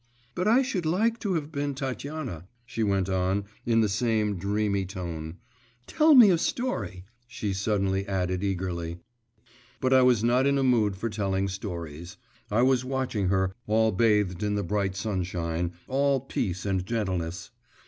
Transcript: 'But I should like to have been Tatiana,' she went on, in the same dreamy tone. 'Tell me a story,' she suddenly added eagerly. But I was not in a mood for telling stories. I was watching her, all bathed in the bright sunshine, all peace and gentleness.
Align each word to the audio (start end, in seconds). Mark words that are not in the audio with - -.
'But 0.33 0.47
I 0.47 0.63
should 0.63 0.87
like 0.87 1.19
to 1.19 1.35
have 1.35 1.51
been 1.51 1.75
Tatiana,' 1.75 2.47
she 2.65 2.81
went 2.81 3.07
on, 3.07 3.45
in 3.67 3.81
the 3.81 3.87
same 3.87 4.35
dreamy 4.35 4.83
tone. 4.83 5.37
'Tell 5.85 6.15
me 6.15 6.31
a 6.31 6.39
story,' 6.39 7.05
she 7.27 7.53
suddenly 7.53 8.07
added 8.07 8.43
eagerly. 8.43 8.97
But 9.79 9.93
I 9.93 10.01
was 10.01 10.23
not 10.23 10.47
in 10.47 10.57
a 10.57 10.63
mood 10.63 10.95
for 10.95 11.11
telling 11.11 11.47
stories. 11.47 12.17
I 12.49 12.63
was 12.63 12.83
watching 12.83 13.27
her, 13.27 13.53
all 13.67 13.91
bathed 13.91 14.41
in 14.41 14.55
the 14.55 14.63
bright 14.63 14.95
sunshine, 14.95 15.73
all 15.87 16.19
peace 16.19 16.65
and 16.65 16.83
gentleness. 16.83 17.51